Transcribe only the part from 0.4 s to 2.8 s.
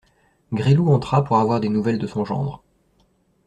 Gresloup entra pour avoir des nouvelles de son gendre.